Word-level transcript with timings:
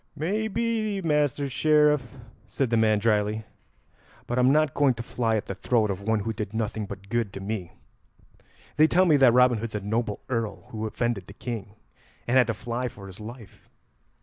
"May 0.15 0.47
be, 0.47 0.99
Master 0.99 1.47
Sheriff," 1.47 2.01
said 2.47 2.71
the 2.71 2.75
man 2.75 2.97
drily; 2.97 3.45
"but 4.25 4.39
I'm 4.39 4.51
not 4.51 4.73
going 4.73 4.95
to 4.95 5.03
fly 5.03 5.35
at 5.35 5.45
the 5.45 5.53
throat 5.53 5.91
of 5.91 6.01
one 6.01 6.21
who 6.21 6.33
did 6.33 6.55
nothing 6.55 6.85
but 6.85 7.07
good 7.09 7.31
to 7.33 7.39
me. 7.39 7.73
They 8.77 8.87
tell 8.87 9.05
me 9.05 9.15
that 9.17 9.31
Robin 9.31 9.59
Hood's 9.59 9.75
a 9.75 9.79
noble 9.79 10.21
earl 10.27 10.63
who 10.69 10.87
offended 10.87 11.27
the 11.27 11.33
King, 11.33 11.75
and 12.27 12.35
had 12.35 12.47
to 12.47 12.55
fly 12.55 12.87
for 12.87 13.05
his 13.05 13.19
life. 13.19 13.69